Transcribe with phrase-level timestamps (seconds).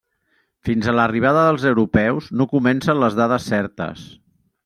[0.67, 4.09] Fins a l'arribada dels europeus no comencen les dades certes.